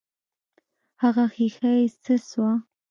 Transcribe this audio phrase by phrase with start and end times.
[1.01, 2.53] هغه ښيښه يې څه سوه.